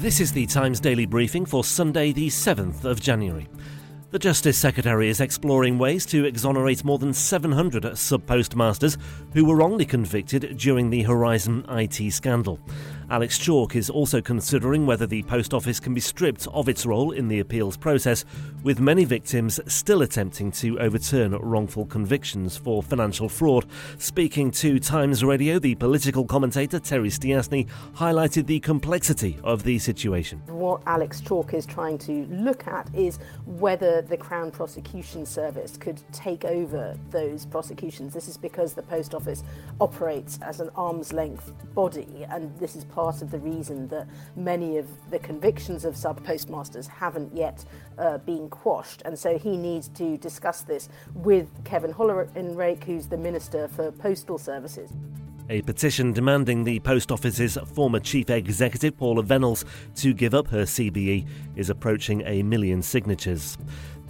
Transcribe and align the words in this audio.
This 0.00 0.18
is 0.18 0.32
the 0.32 0.46
Times 0.46 0.80
Daily 0.80 1.04
Briefing 1.04 1.44
for 1.44 1.62
Sunday, 1.62 2.10
the 2.12 2.28
7th 2.28 2.86
of 2.86 3.02
January. 3.02 3.46
The 4.12 4.18
Justice 4.18 4.56
Secretary 4.56 5.10
is 5.10 5.20
exploring 5.20 5.76
ways 5.76 6.06
to 6.06 6.24
exonerate 6.24 6.82
more 6.84 6.96
than 6.96 7.12
700 7.12 7.98
sub 7.98 8.24
postmasters 8.24 8.96
who 9.34 9.44
were 9.44 9.56
wrongly 9.56 9.84
convicted 9.84 10.56
during 10.56 10.88
the 10.88 11.02
Horizon 11.02 11.66
IT 11.68 12.14
scandal. 12.14 12.58
Alex 13.10 13.38
Chalk 13.38 13.74
is 13.74 13.90
also 13.90 14.20
considering 14.20 14.86
whether 14.86 15.04
the 15.04 15.24
Post 15.24 15.52
Office 15.52 15.80
can 15.80 15.92
be 15.92 16.00
stripped 16.00 16.46
of 16.54 16.68
its 16.68 16.86
role 16.86 17.10
in 17.10 17.26
the 17.26 17.40
appeals 17.40 17.76
process, 17.76 18.24
with 18.62 18.78
many 18.78 19.04
victims 19.04 19.58
still 19.66 20.02
attempting 20.02 20.52
to 20.52 20.78
overturn 20.78 21.32
wrongful 21.32 21.86
convictions 21.86 22.56
for 22.56 22.84
financial 22.84 23.28
fraud. 23.28 23.66
Speaking 23.98 24.52
to 24.52 24.78
Times 24.78 25.24
Radio, 25.24 25.58
the 25.58 25.74
political 25.74 26.24
commentator 26.24 26.78
Terry 26.78 27.08
Stiasny 27.08 27.66
highlighted 27.96 28.46
the 28.46 28.60
complexity 28.60 29.36
of 29.42 29.64
the 29.64 29.80
situation. 29.80 30.40
What 30.46 30.80
Alex 30.86 31.20
Chalk 31.20 31.52
is 31.52 31.66
trying 31.66 31.98
to 31.98 32.26
look 32.26 32.68
at 32.68 32.94
is 32.94 33.18
whether 33.44 34.02
the 34.02 34.16
Crown 34.16 34.52
Prosecution 34.52 35.26
Service 35.26 35.76
could 35.76 36.00
take 36.12 36.44
over 36.44 36.96
those 37.10 37.44
prosecutions. 37.44 38.14
This 38.14 38.28
is 38.28 38.36
because 38.36 38.74
the 38.74 38.82
Post 38.82 39.16
Office 39.16 39.42
operates 39.80 40.38
as 40.42 40.60
an 40.60 40.70
arm's 40.76 41.12
length 41.12 41.52
body, 41.74 42.24
and 42.30 42.56
this 42.60 42.76
is 42.76 42.84
part 42.84 42.99
part 43.00 43.22
of 43.22 43.30
the 43.30 43.38
reason 43.38 43.88
that 43.88 44.06
many 44.36 44.76
of 44.76 44.86
the 45.10 45.18
convictions 45.18 45.86
of 45.86 45.96
sub 45.96 46.22
postmasters 46.22 46.86
haven't 46.86 47.34
yet 47.34 47.64
uh, 47.96 48.18
been 48.18 48.46
quashed. 48.50 49.00
And 49.06 49.18
so 49.18 49.38
he 49.38 49.56
needs 49.56 49.88
to 50.00 50.18
discuss 50.18 50.60
this 50.60 50.90
with 51.14 51.48
Kevin 51.64 51.94
Hollinrake, 51.94 52.84
who's 52.84 53.06
the 53.06 53.16
Minister 53.16 53.68
for 53.68 53.90
Postal 53.90 54.36
Services. 54.36 54.90
A 55.48 55.62
petition 55.62 56.12
demanding 56.12 56.62
the 56.62 56.78
Post 56.80 57.10
Office's 57.10 57.56
former 57.74 58.00
chief 58.00 58.28
executive, 58.28 58.98
Paula 58.98 59.22
Vennells, 59.22 59.64
to 59.96 60.12
give 60.12 60.34
up 60.34 60.46
her 60.48 60.64
CBE 60.64 61.26
is 61.56 61.70
approaching 61.70 62.22
a 62.26 62.42
million 62.42 62.82
signatures. 62.82 63.56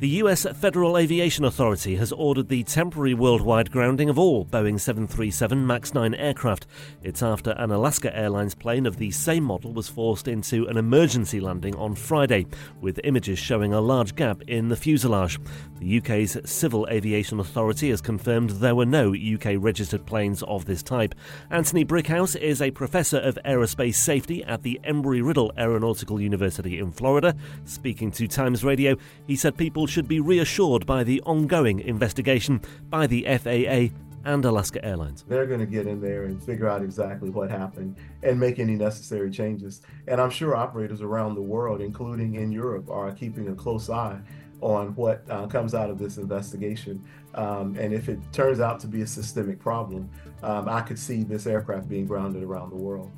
The 0.00 0.08
US 0.08 0.44
Federal 0.56 0.98
Aviation 0.98 1.44
Authority 1.44 1.94
has 1.96 2.10
ordered 2.10 2.48
the 2.48 2.64
temporary 2.64 3.14
worldwide 3.14 3.70
grounding 3.70 4.10
of 4.10 4.18
all 4.18 4.44
Boeing 4.44 4.78
737 4.78 5.64
MAX 5.64 5.94
9 5.94 6.14
aircraft. 6.16 6.66
It's 7.04 7.22
after 7.22 7.52
an 7.52 7.70
Alaska 7.70 8.14
Airlines 8.14 8.56
plane 8.56 8.86
of 8.86 8.96
the 8.96 9.12
same 9.12 9.44
model 9.44 9.72
was 9.72 9.88
forced 9.88 10.26
into 10.26 10.66
an 10.66 10.76
emergency 10.76 11.38
landing 11.38 11.76
on 11.76 11.94
Friday, 11.94 12.46
with 12.80 12.98
images 13.04 13.38
showing 13.38 13.72
a 13.72 13.80
large 13.80 14.16
gap 14.16 14.42
in 14.48 14.68
the 14.68 14.76
fuselage. 14.76 15.38
The 15.78 15.98
UK's 15.98 16.38
Civil 16.44 16.88
Aviation 16.90 17.38
Authority 17.38 17.90
has 17.90 18.00
confirmed 18.00 18.50
there 18.50 18.74
were 18.74 18.84
no 18.84 19.14
UK 19.14 19.54
registered 19.56 20.04
planes 20.06 20.42
of 20.42 20.64
this 20.64 20.82
type. 20.82 21.14
Anthony 21.50 21.84
Brickhouse 21.84 22.34
is 22.36 22.60
a 22.60 22.72
professor 22.72 23.18
of 23.18 23.38
aerospace 23.44 23.94
safety 23.94 24.42
at 24.42 24.64
the 24.64 24.80
Embry 24.82 25.24
Riddle 25.24 25.52
Aeronautical 25.56 26.20
University 26.20 26.80
in 26.80 26.90
Florida. 26.90 27.36
Speaking 27.64 28.10
to 28.10 28.26
Times 28.26 28.64
Radio, 28.64 28.96
he 29.28 29.36
said 29.36 29.56
people 29.56 29.84
should 29.94 30.08
be 30.08 30.18
reassured 30.18 30.84
by 30.86 31.04
the 31.04 31.20
ongoing 31.20 31.78
investigation 31.78 32.60
by 32.90 33.06
the 33.06 33.22
FAA 33.38 33.94
and 34.24 34.44
Alaska 34.44 34.84
Airlines. 34.84 35.24
They're 35.28 35.46
going 35.46 35.60
to 35.60 35.66
get 35.66 35.86
in 35.86 36.00
there 36.00 36.24
and 36.24 36.42
figure 36.42 36.68
out 36.68 36.82
exactly 36.82 37.30
what 37.30 37.48
happened 37.48 37.96
and 38.24 38.40
make 38.40 38.58
any 38.58 38.74
necessary 38.74 39.30
changes. 39.30 39.82
And 40.08 40.20
I'm 40.20 40.30
sure 40.30 40.56
operators 40.56 41.00
around 41.00 41.36
the 41.36 41.42
world, 41.42 41.80
including 41.80 42.34
in 42.34 42.50
Europe, 42.50 42.90
are 42.90 43.12
keeping 43.12 43.50
a 43.50 43.54
close 43.54 43.88
eye 43.88 44.18
on 44.60 44.96
what 44.96 45.22
uh, 45.30 45.46
comes 45.46 45.76
out 45.76 45.90
of 45.90 45.98
this 46.00 46.16
investigation. 46.16 47.00
Um, 47.36 47.76
and 47.78 47.94
if 47.94 48.08
it 48.08 48.18
turns 48.32 48.58
out 48.58 48.80
to 48.80 48.88
be 48.88 49.02
a 49.02 49.06
systemic 49.06 49.60
problem, 49.60 50.10
um, 50.42 50.68
I 50.68 50.80
could 50.80 50.98
see 50.98 51.22
this 51.22 51.46
aircraft 51.46 51.88
being 51.88 52.06
grounded 52.06 52.42
around 52.42 52.70
the 52.70 52.76
world. 52.76 53.12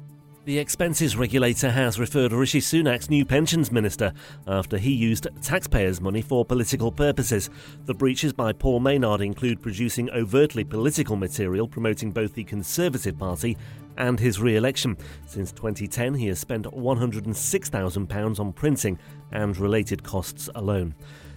The 0.46 0.60
expenses 0.60 1.16
regulator 1.16 1.72
has 1.72 1.98
referred 1.98 2.30
Rishi 2.30 2.60
Sunak's 2.60 3.10
new 3.10 3.24
pensions 3.24 3.72
minister 3.72 4.12
after 4.46 4.78
he 4.78 4.92
used 4.92 5.26
taxpayers' 5.42 6.00
money 6.00 6.22
for 6.22 6.44
political 6.44 6.92
purposes. 6.92 7.50
The 7.86 7.94
breaches 7.94 8.32
by 8.32 8.52
Paul 8.52 8.78
Maynard 8.78 9.22
include 9.22 9.60
producing 9.60 10.08
overtly 10.10 10.62
political 10.62 11.16
material 11.16 11.66
promoting 11.66 12.12
both 12.12 12.34
the 12.34 12.44
Conservative 12.44 13.18
Party 13.18 13.56
and 13.96 14.20
his 14.20 14.38
re 14.38 14.54
election. 14.54 14.96
Since 15.26 15.50
2010, 15.50 16.14
he 16.14 16.28
has 16.28 16.38
spent 16.38 16.66
£106,000 16.66 18.38
on 18.38 18.52
printing 18.52 19.00
and 19.32 19.56
related 19.56 20.04
costs 20.04 20.48
alone. 20.54 20.94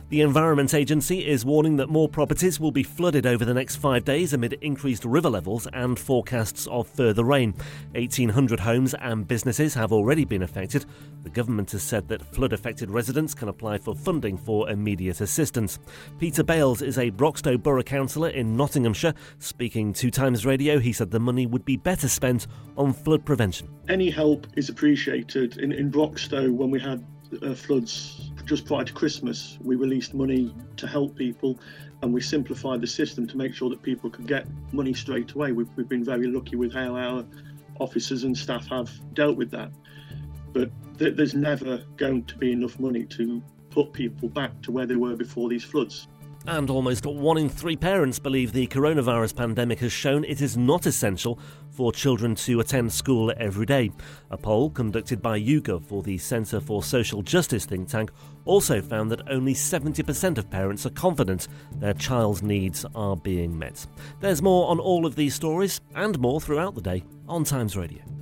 The 0.10 0.22
Environment 0.22 0.74
Agency 0.74 1.28
is 1.28 1.46
warning 1.46 1.76
that 1.76 1.90
more 1.90 2.10
properties 2.10 2.60
will 2.60 2.72
be 2.72 2.82
flooded 2.82 3.28
over 3.28 3.46
the 3.46 3.54
next 3.54 3.76
five 3.76 4.06
days 4.06 4.34
amid 4.34 4.54
increased 4.54 5.06
river 5.06 5.30
levels 5.30 5.68
and 5.72 6.00
forecasts 6.00 6.66
of 6.66 6.88
further 6.88 7.24
rain. 7.24 7.54
1,800 7.92 8.60
homes 8.60 8.96
and 8.96 9.28
businesses 9.28 9.76
have 9.76 9.94
already 9.94 10.26
been 10.26 10.42
affected. 10.42 10.86
The 11.22 11.30
government 11.30 11.70
has 11.74 11.84
said 11.84 12.08
that 12.08 12.26
flood 12.26 12.54
affected 12.54 12.90
residents 12.90 13.36
can 13.36 13.50
apply 13.50 13.78
for 13.78 13.94
funding 13.94 14.36
for 14.36 14.68
immediate 14.72 15.22
assistance. 15.22 15.78
Peter 16.18 16.42
Bales 16.42 16.82
is 16.82 16.98
a 16.98 17.12
Broxtowe 17.12 17.62
Borough 17.62 17.84
Councillor 17.84 18.30
in 18.30 18.58
Nottinghamshire. 18.58 19.14
Speaking 19.38 19.94
to 19.94 20.10
Times 20.10 20.44
Radio, 20.44 20.80
he 20.80 20.92
said 20.92 21.12
the 21.12 21.20
money 21.20 21.46
would 21.46 21.66
be 21.66 21.78
better 21.78 22.08
spent 22.08 22.48
on 22.78 22.94
flood 22.94 23.24
prevention. 23.26 23.70
Any 23.88 24.10
help 24.10 24.48
is 24.58 24.70
appreciated. 24.70 25.58
In, 25.60 25.72
in 25.72 25.92
when 25.92 26.72
we 26.72 26.80
had 26.80 27.06
uh, 27.44 27.54
floods 27.54 28.29
just 28.50 28.66
prior 28.66 28.84
to 28.84 28.94
Christmas, 28.94 29.60
we 29.62 29.76
released 29.76 30.16
money 30.16 30.56
to 30.76 30.88
help 30.88 31.16
people 31.16 31.60
and 32.02 32.12
we 32.12 32.20
simplified 32.20 32.82
the 32.82 32.88
system 32.88 33.28
to 33.28 33.38
make 33.38 33.54
sure 33.54 33.70
that 33.70 33.84
people 33.84 34.10
could 34.10 34.26
get 34.26 34.48
money 34.72 34.92
straight 34.92 35.32
away. 35.34 35.52
We've, 35.52 35.70
we've 35.76 35.88
been 35.88 36.04
very 36.04 36.26
lucky 36.26 36.56
with 36.56 36.74
how 36.74 36.96
our 36.96 37.24
officers 37.80 38.24
and 38.24 38.36
staff 38.36 38.66
have 38.70 38.90
dealt 39.14 39.38
with 39.38 39.52
that. 39.52 39.72
But 40.52 40.72
th- 40.98 41.16
there's 41.16 41.36
never 41.36 41.84
going 41.98 42.24
to 42.24 42.38
be 42.40 42.52
enough 42.52 42.80
money 42.80 43.06
to 43.06 43.44
put 43.70 43.94
people 43.94 44.30
back 44.30 44.60
to 44.64 44.72
where 44.72 44.88
they 44.88 44.96
were 44.96 45.16
before 45.16 45.48
these 45.48 45.64
floods. 45.64 46.08
And 46.48 46.70
almost 46.70 47.06
one 47.06 47.38
in 47.38 47.50
three 47.50 47.76
parents 47.76 48.18
believe 48.18 48.54
the 48.54 48.68
coronavirus 48.68 49.36
pandemic 49.36 49.80
has 49.80 49.92
shown 49.92 50.24
it 50.24 50.42
is 50.42 50.58
not 50.58 50.86
essential 50.86 51.38
for 51.70 51.92
children 51.92 52.36
to 52.36 52.60
attend 52.60 52.92
school 52.92 53.32
every 53.38 53.66
day. 53.66 53.92
A 54.32 54.38
poll 54.38 54.70
conducted 54.70 55.22
by 55.22 55.40
YouGov 55.40 55.86
for 55.86 56.02
the 56.02 56.18
Centre 56.18 56.60
for 56.60 56.82
Social 56.82 57.22
Justice 57.22 57.66
think 57.66 57.90
tank 57.90 58.12
also 58.46 58.82
found 58.82 59.12
that 59.12 59.30
only 59.30 59.54
70% 59.54 60.38
of 60.38 60.50
parents 60.50 60.86
are 60.86 60.92
confident 60.92 61.48
their 61.76 61.94
child's 61.94 62.42
needs 62.42 62.86
are 62.96 63.16
being 63.16 63.58
met. 63.58 63.86
There's 64.20 64.42
more 64.42 64.70
on 64.70 64.80
all 64.80 65.06
of 65.06 65.16
these 65.16 65.36
stories 65.36 65.82
and 65.96 66.20
more 66.20 66.42
throughout 66.42 66.74
the 66.76 66.82
day 66.82 67.04
on 67.28 67.44
Times 67.44 67.78
Radio. 67.78 68.19